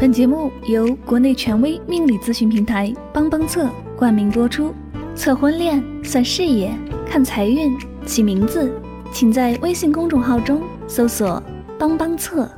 [0.00, 4.72] 本节目由国内权威命理咨询平台帮帮测冠名播出。
[5.16, 6.72] 测婚恋、算事业、
[7.04, 7.76] 看财运、
[8.06, 8.72] 起名字，
[9.12, 11.42] 请在微信公众号中搜索
[11.76, 12.48] “帮帮测”。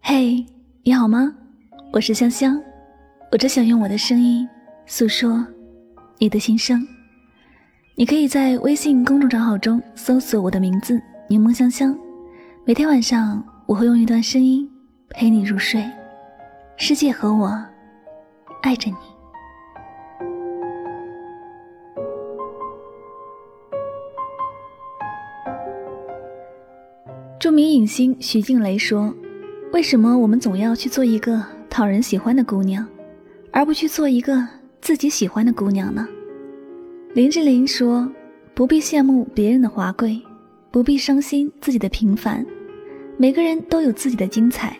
[0.00, 0.46] 嘿，
[0.82, 1.34] 你好吗？
[1.92, 2.58] 我是香香。
[3.32, 4.48] 我只想用我的声音
[4.86, 5.46] 诉说
[6.18, 6.84] 你的心声。
[7.94, 11.96] 你可以在微信公众账号中搜索我的名字“柠檬香香”。
[12.66, 14.68] 每天晚上，我会用一段声音
[15.10, 15.88] 陪你入睡。
[16.76, 17.56] 世界和我
[18.62, 18.96] 爱着你。
[27.38, 29.14] 著名影星徐静蕾说
[29.72, 32.84] ：“为什么我们总要去做一个讨人喜欢的姑娘？”
[33.52, 34.46] 而不去做一个
[34.80, 36.08] 自己喜欢的姑娘呢？
[37.14, 38.10] 林志玲说
[38.54, 40.20] ：“不必羡慕别人的华贵，
[40.70, 42.46] 不必伤心自己的平凡。
[43.16, 44.76] 每个人都有自己的精彩，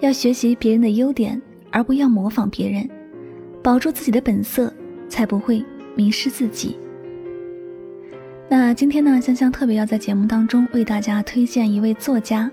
[0.00, 1.40] 要学习别人的优点，
[1.70, 2.88] 而不要模仿别人。
[3.62, 4.72] 保住自己的本色，
[5.08, 5.64] 才不会
[5.96, 6.78] 迷失自己。”
[8.48, 12.50] 那今天呢，香香特别要在节目当中为大家推荐一位作家，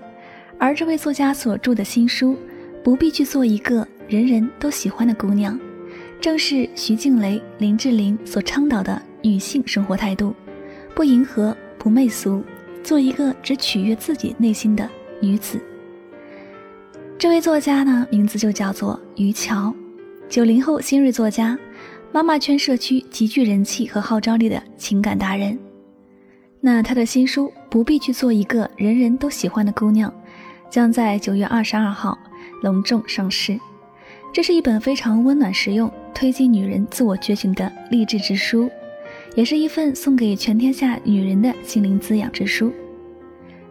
[0.58, 2.32] 而这位作家所著的新书
[2.82, 3.82] 《不必去做一个》。
[4.08, 5.58] 人人都喜欢的姑娘，
[6.20, 10.34] 正是徐静蕾、林志玲所倡导的女性生活态度：
[10.94, 12.44] 不迎合，不媚俗，
[12.84, 14.88] 做一个只取悦自己内心的
[15.20, 15.60] 女子。
[17.18, 19.74] 这位作家呢，名字就叫做于桥，
[20.28, 21.58] 九零后新锐作家，
[22.12, 25.58] 妈妈圈社区极具人气和号召力的情感达人。
[26.60, 30.10] 那他的新书《不必去做一个人人都喜欢的姑娘》，
[30.70, 32.16] 将在九月二十二号
[32.62, 33.58] 隆重上市。
[34.36, 38.70] 这是一本非常温暖、实用、推进女人自我觉醒的励志之书，
[39.34, 42.70] 也是一份送给全天下女人的心灵滋养之书。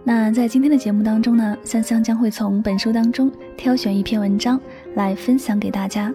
[0.03, 4.59] 那在今天的节目当中呢，香香将会从本书当中挑选一篇文章
[4.95, 6.11] 来分享给大家。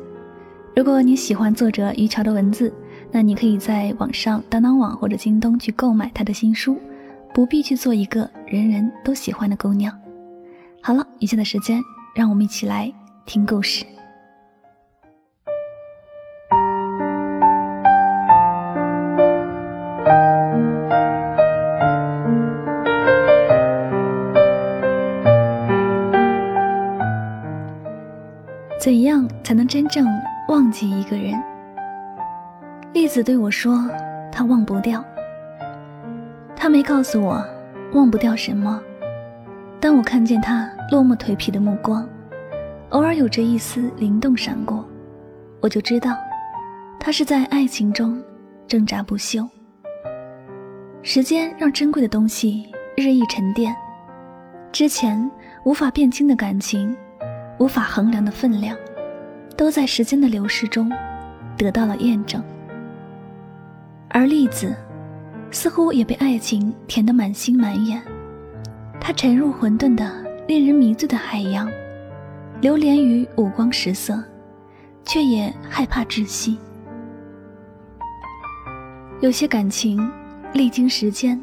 [0.74, 2.74] 如果你喜欢作者于桥的文字，
[3.12, 6.76] 那你可以在网上当当网或者京东去购买他的新书，
[7.32, 9.96] 不必去做一个人人都喜欢的姑娘。
[10.82, 11.80] 好了，以下的时间，
[12.16, 12.92] 让我们一起来
[13.24, 13.84] 听故事。
[29.42, 30.06] 才能真正
[30.48, 31.40] 忘记一个人？
[32.92, 33.88] 栗子对我说
[34.30, 35.04] ：“他忘不掉。”
[36.56, 37.44] 他没告诉我
[37.92, 38.80] 忘不掉什么，
[39.80, 42.06] 但我看见他落寞颓皮的目光，
[42.90, 44.84] 偶尔有着一丝灵动闪过，
[45.60, 46.16] 我就知道，
[46.98, 48.22] 他是在爱情中
[48.66, 49.48] 挣扎不休。
[51.02, 53.74] 时间让珍贵的东西日益沉淀，
[54.70, 55.30] 之前
[55.64, 56.96] 无法辨清的感情。
[57.58, 58.74] 无法衡量的分量，
[59.56, 60.90] 都在时间的流逝中
[61.56, 62.42] 得到了验证。
[64.08, 64.74] 而栗子，
[65.50, 68.02] 似乎也被爱情填得满心满眼。
[69.00, 71.70] 他沉入混沌的、令人迷醉的海洋，
[72.60, 74.22] 流连于五光十色，
[75.04, 76.58] 却也害怕窒息。
[79.20, 80.10] 有些感情，
[80.52, 81.40] 历经时间，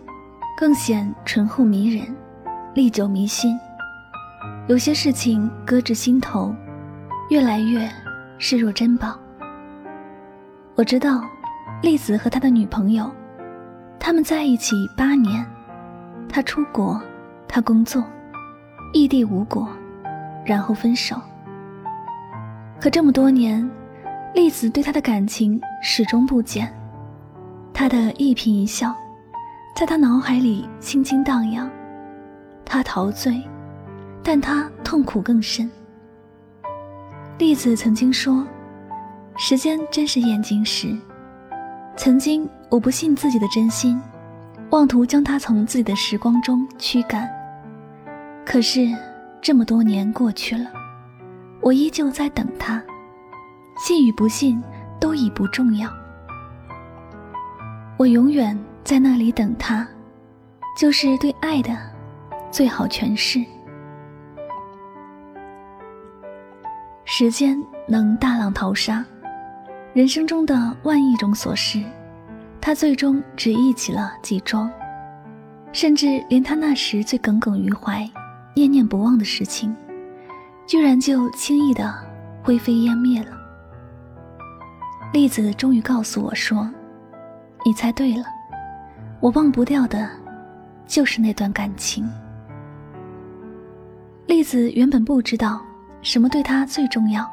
[0.57, 2.05] 更显醇厚迷人，
[2.73, 3.57] 历久弥新。
[4.67, 6.53] 有些事情搁置心头，
[7.29, 7.89] 越来越
[8.37, 9.17] 视若珍宝。
[10.75, 11.23] 我知道，
[11.81, 13.11] 栗子和他的女朋友，
[13.99, 15.45] 他们在一起八年，
[16.29, 17.01] 他出国，
[17.47, 18.03] 他工作，
[18.93, 19.67] 异地无果，
[20.45, 21.19] 然后分手。
[22.79, 23.69] 可这么多年，
[24.33, 26.73] 栗子对他的感情始终不减，
[27.73, 28.95] 他的一颦一笑，
[29.75, 31.69] 在他脑海里轻轻荡漾，
[32.63, 33.41] 他陶醉。
[34.23, 35.71] 但他痛苦更深。
[37.37, 38.45] 栗子曾经说
[39.37, 40.95] ：“时间真是验金石。”
[41.95, 43.99] 曾经我不信自己的真心，
[44.71, 47.29] 妄图将它从自己的时光中驱赶。
[48.43, 48.87] 可是
[49.41, 50.71] 这么多年过去了，
[51.61, 52.81] 我依旧在等他。
[53.77, 54.61] 信与不信
[54.99, 55.87] 都已不重要，
[57.97, 59.87] 我永远在那里等他，
[60.75, 61.77] 就是对爱的
[62.49, 63.43] 最好诠释。
[67.19, 69.03] 时间能大浪淘沙，
[69.91, 71.81] 人生中的万亿种琐事，
[72.61, 74.69] 他最终只忆起了几桩，
[75.73, 78.07] 甚至连他那时最耿耿于怀、
[78.53, 79.75] 念念不忘的事情，
[80.67, 81.91] 居然就轻易的
[82.43, 83.31] 灰飞烟灭了。
[85.11, 86.69] 栗子终于告诉我说
[87.65, 88.25] ：“你猜对了，
[89.19, 90.07] 我忘不掉的，
[90.85, 92.07] 就是那段感情。”
[94.27, 95.59] 栗子原本不知道
[96.07, 97.29] 什么对他最重要，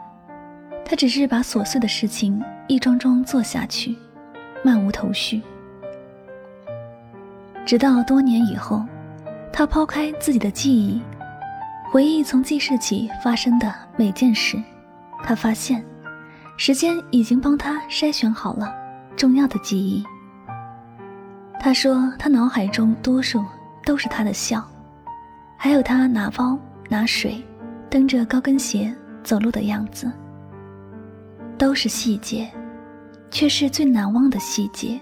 [0.84, 3.96] 他只是把琐碎的事情一桩桩做下去，
[4.64, 5.40] 漫无头绪。
[7.64, 8.84] 直到多年以后，
[9.52, 11.00] 他抛开自己的记忆，
[11.92, 14.60] 回忆从记事起发生的每件事，
[15.22, 15.84] 他发现，
[16.56, 18.74] 时间已经帮他筛选好了
[19.16, 20.04] 重要的记忆。
[21.60, 23.44] 他说，他脑海中多数
[23.84, 24.68] 都是他的笑，
[25.56, 27.40] 还有他拿包拿水，
[27.94, 28.92] 蹬着高跟鞋
[29.22, 30.10] 走路的样子，
[31.56, 32.50] 都是细节，
[33.30, 35.00] 却是最难忘的细节。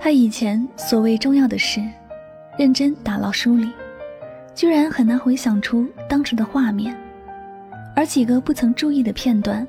[0.00, 1.86] 他以前所谓重要的事，
[2.58, 3.70] 认真打捞梳理，
[4.54, 6.96] 居然很难回想出当时的画面，
[7.94, 9.68] 而几个不曾注意的片段，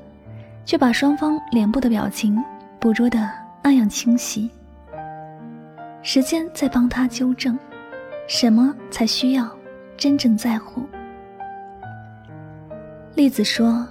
[0.64, 2.42] 却把双方脸部的表情
[2.80, 3.30] 捕捉得
[3.62, 4.50] 那样清晰。
[6.00, 7.58] 时间在帮他纠正，
[8.26, 9.46] 什么才需要
[9.98, 10.82] 真正在乎。
[13.14, 13.86] 栗子说：“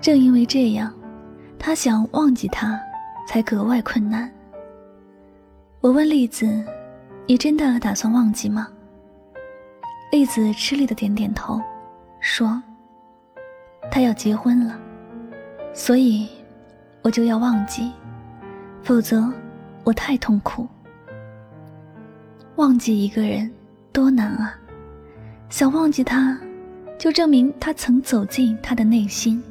[0.00, 0.92] 正因为这样，
[1.58, 2.80] 他想忘记他，
[3.26, 4.30] 才格外困难。”
[5.82, 6.46] 我问栗子
[7.26, 8.68] ：“你真的打算忘记吗？”
[10.12, 11.60] 栗子吃力的点点头，
[12.20, 12.62] 说
[13.90, 14.78] ：“他要结婚了，
[15.74, 16.28] 所以
[17.02, 17.90] 我就要忘记，
[18.82, 19.32] 否则
[19.82, 20.66] 我太痛苦。
[22.56, 23.50] 忘记一个人
[23.92, 24.54] 多难啊！
[25.48, 26.38] 想忘记他，
[27.00, 29.42] 就证明他曾走进他的内心，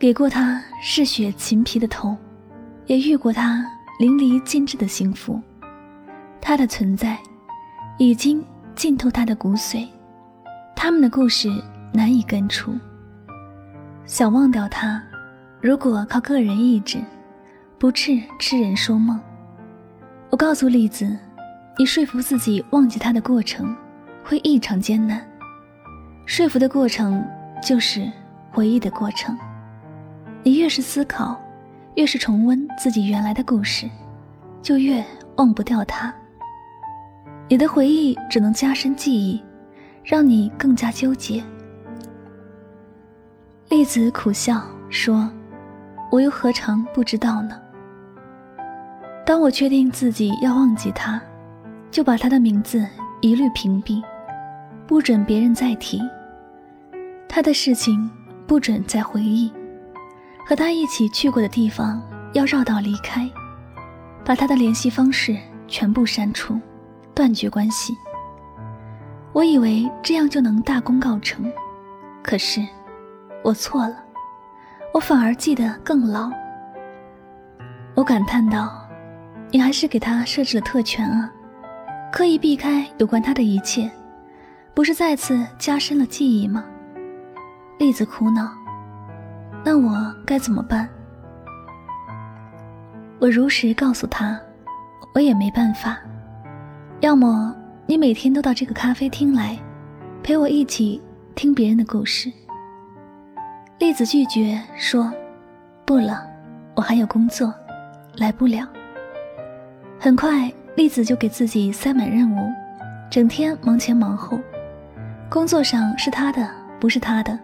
[0.00, 2.18] 给过他嗜血情皮的痛，
[2.86, 3.64] 也遇过他。”
[4.00, 5.40] 淋漓尽致的幸福，
[6.40, 7.16] 他的存在
[7.98, 8.44] 已经
[8.74, 9.86] 浸透他的骨髓，
[10.74, 11.48] 他们的故事
[11.92, 12.74] 难以根除。
[14.04, 15.00] 想忘掉他，
[15.60, 16.98] 如果靠个人意志，
[17.78, 19.20] 不啻痴人说梦。
[20.30, 21.16] 我告诉栗子，
[21.78, 23.76] 你说服自己忘记他的过程
[24.24, 25.24] 会异常艰难，
[26.26, 27.24] 说服的过程
[27.62, 28.10] 就是
[28.50, 29.36] 回忆的过程。
[30.42, 31.38] 你越是思考。
[31.94, 33.86] 越是重温自己原来的故事，
[34.62, 35.04] 就越
[35.36, 36.10] 忘不掉他。
[37.50, 39.38] 你的回忆只能加深记忆，
[40.02, 41.44] 让你更加纠结。
[43.68, 45.30] 栗子苦笑说
[46.10, 47.60] ：“我又何尝不知道呢？
[49.26, 51.20] 当我确定自己要忘记他，
[51.90, 52.88] 就把他的名字
[53.20, 54.02] 一律屏蔽，
[54.86, 56.00] 不准别人再提
[57.28, 58.10] 他的事情，
[58.46, 59.52] 不准再回忆。”
[60.44, 62.02] 和他一起去过的地方
[62.32, 63.30] 要绕道离开，
[64.24, 65.36] 把他的联系方式
[65.68, 66.60] 全部删除，
[67.14, 67.96] 断绝关系。
[69.32, 71.50] 我以为这样就能大功告成，
[72.22, 72.60] 可是
[73.42, 73.96] 我错了，
[74.92, 76.30] 我反而记得更牢。
[77.94, 78.86] 我感叹道
[79.50, 81.30] ：“你还是给他设置了特权啊，
[82.12, 83.90] 刻意避开有关他的一切，
[84.74, 86.64] 不是再次加深了记忆吗？”
[87.78, 88.50] 栗子苦恼。
[89.64, 90.88] 那我该怎么办？
[93.20, 94.38] 我如实告诉他，
[95.14, 95.98] 我也没办法。
[97.00, 97.54] 要么
[97.86, 99.56] 你每天都到这个咖啡厅来，
[100.22, 101.00] 陪我一起
[101.34, 102.32] 听别人的故事。
[103.78, 105.12] 栗子拒绝说
[105.84, 106.24] ：“不了，
[106.74, 107.52] 我还有工作，
[108.16, 108.66] 来不了。”
[110.00, 112.48] 很快，栗子就给自己塞满任务，
[113.08, 114.40] 整天忙前忙后，
[115.32, 116.46] 工作上是他的，
[116.78, 117.38] 不是他的，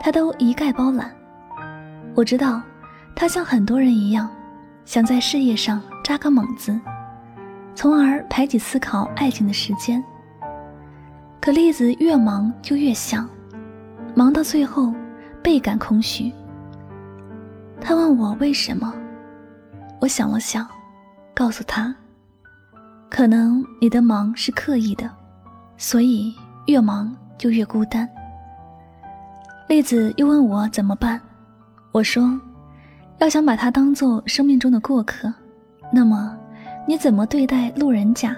[0.00, 1.08] 他都一概包揽。
[2.12, 2.60] 我知道，
[3.14, 4.28] 他像很多人一样，
[4.84, 6.76] 想在事业上扎个猛子，
[7.72, 10.02] 从而排挤思考爱情的时间。
[11.40, 13.30] 可栗子越忙就越想，
[14.12, 14.92] 忙到最后
[15.40, 16.32] 倍感空虚。
[17.80, 18.92] 他问我为什么，
[20.00, 20.66] 我想了想，
[21.32, 21.94] 告诉他：
[23.08, 25.08] 可能你的忙是刻意的，
[25.76, 26.34] 所以
[26.66, 28.08] 越忙就越孤单。
[29.68, 31.20] 栗子又问我怎么办。
[31.92, 32.40] 我说
[33.18, 35.32] ：“要想把他当做生命中的过客，
[35.92, 36.36] 那么
[36.86, 38.36] 你怎么对待路人甲，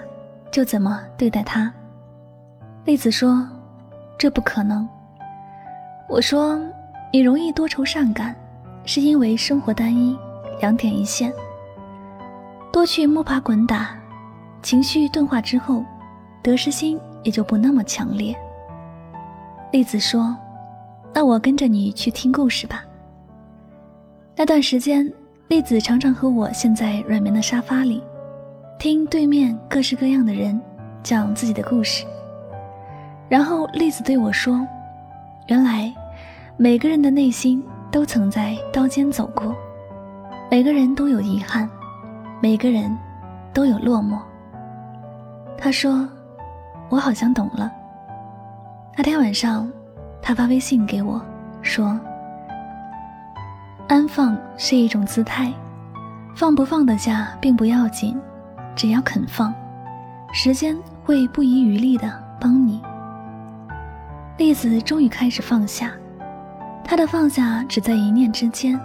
[0.51, 1.71] 就怎么对待他。”
[2.85, 3.47] 栗子说
[4.17, 4.87] ：“这不可能。”
[6.09, 6.59] 我说
[7.13, 8.35] ：“你容易多愁善感，
[8.85, 10.17] 是因为生活单一，
[10.59, 11.31] 两点一线。
[12.71, 13.95] 多去摸爬滚打，
[14.61, 15.83] 情绪钝化之后，
[16.41, 18.35] 得失心也就不那么强烈。”
[19.71, 20.35] 栗子说
[21.13, 22.83] ：“那我跟着你去听故事吧。”
[24.35, 25.11] 那段时间，
[25.47, 28.03] 栗子常常和我陷在软绵的沙发里，
[28.79, 30.59] 听对面各式各样的人
[31.01, 32.05] 讲自己的故事。
[33.29, 34.59] 然后栗子对我说
[35.47, 35.93] ：“原来，
[36.57, 39.55] 每个人的内心都曾在刀尖走过，
[40.51, 41.67] 每个人都有遗憾，
[42.41, 42.95] 每个人
[43.53, 44.19] 都有落寞。
[45.57, 46.07] 他说
[46.93, 47.71] ：“我好像懂了。”
[48.95, 49.67] 那天晚上，
[50.21, 51.19] 他发微信给我，
[51.63, 51.99] 说
[53.89, 55.51] ：“安放是一种姿态，
[56.35, 58.15] 放不放得下并不要紧，
[58.75, 59.51] 只要肯放，
[60.31, 62.79] 时间会不遗余力的帮你。”
[64.37, 65.91] 栗子终于开始放下，
[66.83, 68.79] 他的放下只在一念之间。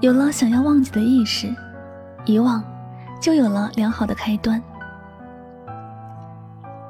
[0.00, 1.52] 有了想要忘记的意识，
[2.24, 2.62] 遗忘
[3.20, 4.62] 就有了良好的开端。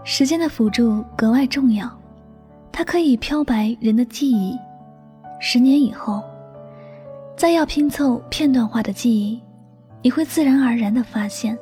[0.04, 1.90] 时间的辅助格外重要。
[2.70, 4.58] 它可以漂白人的记忆，
[5.38, 6.22] 十年以后，
[7.36, 9.40] 再要拼凑片段化的记忆，
[10.00, 11.56] 你会自然而然地发现，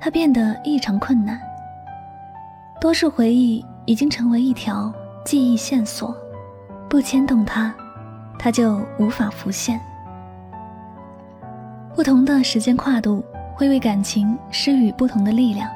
[0.00, 1.40] 它变得异常困难。
[2.80, 4.92] 多数回忆已经成为一条
[5.24, 6.14] 记忆线索，
[6.90, 7.72] 不牵动它，
[8.38, 9.80] 它就无法浮现。
[11.94, 15.70] 不同的时间跨度会为感情施予不同的力量，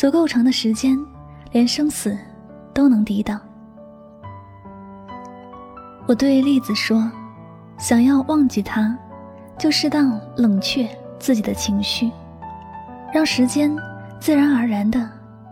[0.00, 0.98] 足够长的时间，
[1.52, 2.16] 连生死
[2.72, 3.38] 都能抵挡。
[6.08, 7.12] 我对栗子说
[7.76, 8.96] ：“想要忘记他，
[9.58, 10.88] 就适当冷却
[11.18, 12.10] 自己的情绪，
[13.12, 13.70] 让时间
[14.18, 15.06] 自然而然的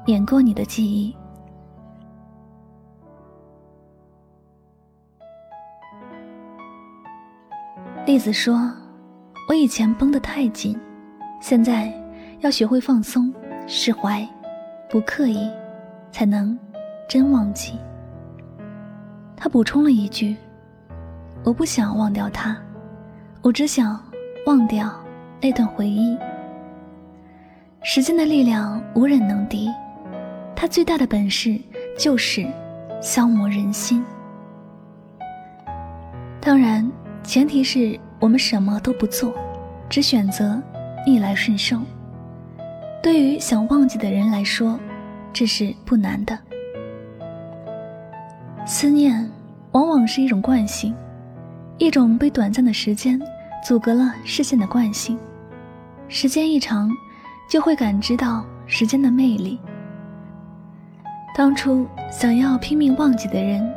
[0.07, 1.15] 碾过你的记忆。”
[8.07, 8.73] 栗子说
[9.47, 10.75] ：“我以前绷得太紧，
[11.39, 11.93] 现在
[12.41, 13.31] 要学会放松、
[13.67, 14.27] 释怀，
[14.89, 15.51] 不刻意，
[16.11, 16.59] 才能
[17.09, 17.79] 真忘记。”
[19.37, 20.37] 他补充了一句。
[21.45, 22.59] 我不想忘掉他，
[23.43, 23.99] 我只想
[24.45, 24.93] 忘掉
[25.41, 26.19] 那段回忆。
[27.81, 29.71] 时间的力量无人能敌，
[30.57, 31.59] 它最大的本事
[31.97, 32.45] 就是
[33.01, 34.05] 消磨人心。
[36.41, 36.91] 当然，
[37.23, 39.33] 前提是我们什么都不做，
[39.89, 40.61] 只选择
[41.07, 41.79] 逆来顺受。
[43.03, 44.79] 对于想忘记的人来说，
[45.33, 46.39] 这是不难的。
[48.67, 49.31] 思念
[49.73, 50.95] 往往是一种惯性。
[51.81, 53.23] 一种被短暂的时间
[53.65, 55.17] 阻隔了视线的惯性，
[56.09, 56.91] 时间一长，
[57.49, 59.61] 就会感知到时间的魅力。
[61.37, 63.73] 当初想要拼命忘记的人，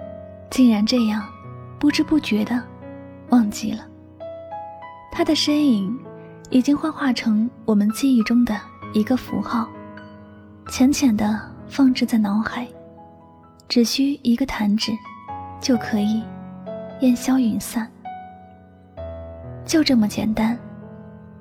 [0.49, 1.23] 竟然这样
[1.77, 2.59] 不知不觉的
[3.29, 3.85] 忘记了。
[5.11, 5.95] 他的身影
[6.49, 8.59] 已经幻化成我们记忆中的
[8.93, 9.67] 一个符号，
[10.69, 12.67] 浅浅的放置在脑海，
[13.67, 14.91] 只需一个弹指，
[15.59, 16.21] 就可以。
[16.99, 17.89] 烟消云散，
[19.65, 20.55] 就这么简单。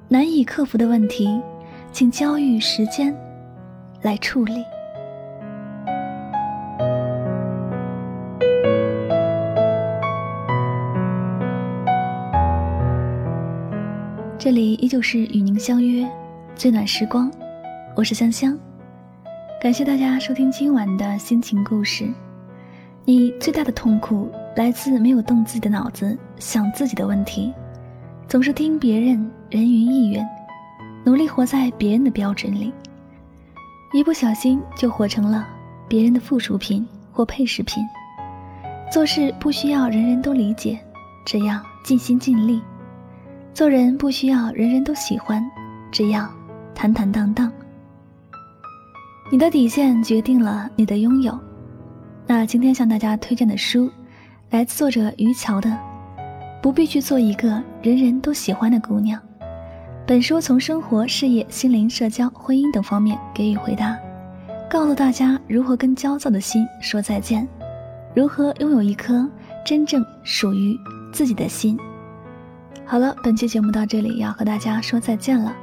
[0.09, 1.39] 难以克服的问题，
[1.93, 3.15] 请交予时间
[4.01, 4.65] 来处理。
[14.39, 16.11] 这里依旧是与您相约
[16.57, 17.31] 最暖时光，
[17.97, 18.57] 我是香香。
[19.61, 22.09] 感谢大家收听今晚的心情故事。
[23.05, 27.53] 你最大的痛苦来自没有动自己的脑子想自己的问题，
[28.29, 30.25] 总是听别人人云亦云，
[31.05, 32.73] 努力活在别人的标准里，
[33.93, 35.47] 一不小心就活成了
[35.89, 37.83] 别人的附属品或配饰品。
[38.91, 40.79] 做事不需要人人都理解，
[41.27, 42.61] 只要尽心尽力；
[43.53, 45.45] 做人不需要人人都喜欢，
[45.91, 46.31] 只要
[46.73, 47.53] 坦坦荡荡。
[49.33, 51.39] 你的底线决定了你的拥有。
[52.27, 53.89] 那今天向大家推荐的书，
[54.51, 55.71] 来自作者于桥的
[56.61, 59.21] 《不必去做一个人人都喜欢的姑娘》。
[60.05, 63.97] 本书从生活、事业、心灵、社交、婚姻等方面给予回答，
[64.69, 67.47] 告诉大家如何跟焦躁的心说再见，
[68.17, 69.31] 如何拥有一颗
[69.65, 70.77] 真正属于
[71.13, 71.79] 自己的心。
[72.85, 75.57] 好了，本期节目到这里要和大家说再见了。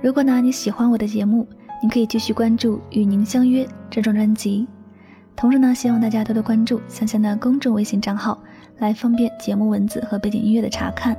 [0.00, 1.46] 如果呢你喜欢我的节目，
[1.80, 4.66] 您可以继续关注《与您相约》这张专辑。
[5.34, 8.38] 同时呢，希望大家多多关注香香的公众微信账号，
[8.78, 11.16] 来方便节目文字和背景音乐的查看。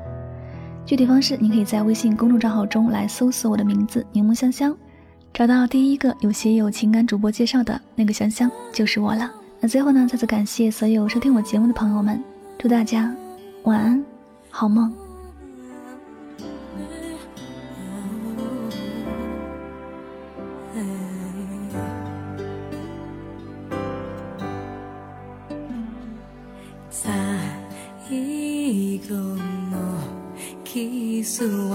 [0.85, 4.75] 具体方式，您可以在微信公众账号中来搜索我的名字“柠檬香香”，
[5.33, 9.31] 找到第一个有写有情感主播介绍的那个香香就是我了。
[9.59, 12.21] 那最后呢，再次感谢所有收听我节目的朋友们，
[12.59, 13.11] 祝大家
[13.63, 14.03] 晚安，
[14.51, 15.00] 好梦。
[31.41, 31.70] to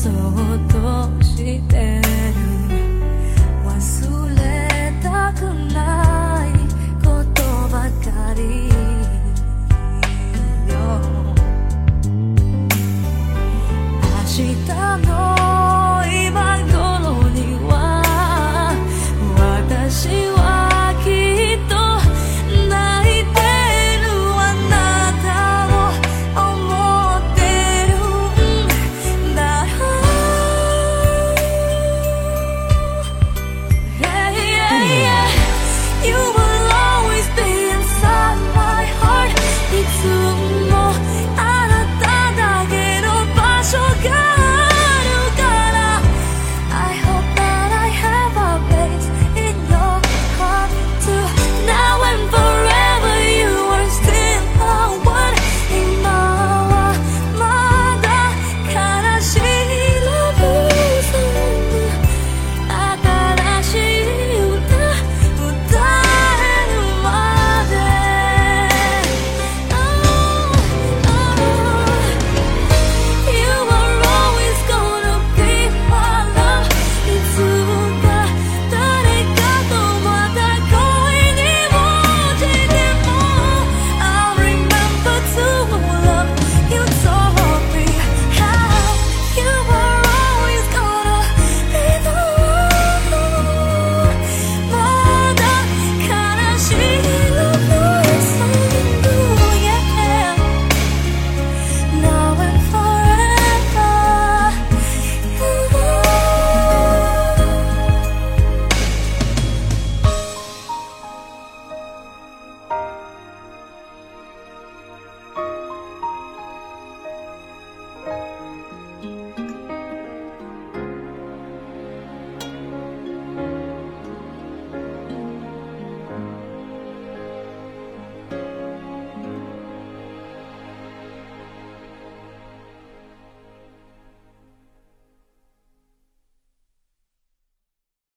[0.00, 0.14] 忘
[4.36, 5.42] れたく
[5.74, 6.48] ない
[7.04, 8.68] ことばかり
[10.70, 10.74] よ。
[14.00, 14.70] 明日
[15.04, 15.27] の